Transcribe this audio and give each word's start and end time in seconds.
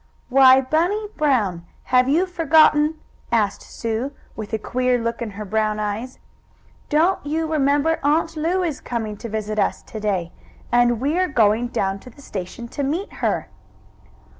"Why, 0.29 0.61
Bunny 0.61 1.09
Brown! 1.15 1.63
Have 1.83 2.09
you 2.09 2.25
forgotten?" 2.25 2.99
asked 3.31 3.61
Sue, 3.61 4.13
with 4.35 4.51
a 4.51 4.57
queer 4.57 4.97
look 4.97 5.21
in 5.21 5.29
her 5.29 5.45
brown 5.45 5.79
eyes. 5.79 6.17
"Don't 6.89 7.23
you 7.23 7.45
remember 7.45 7.99
Aunt 8.01 8.35
Lu 8.35 8.63
is 8.63 8.81
coming 8.81 9.15
to 9.17 9.29
visit 9.29 9.59
us 9.59 9.83
to 9.83 9.99
day, 9.99 10.31
and 10.71 10.99
we're 10.99 11.27
going 11.27 11.67
down 11.67 11.99
to 11.99 12.09
the 12.09 12.23
station 12.23 12.67
to 12.69 12.81
meet 12.83 13.13
her?" 13.21 13.49